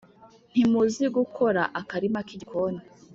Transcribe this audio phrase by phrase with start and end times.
[0.51, 2.81] ntimuzi gukora akarima k’igikoni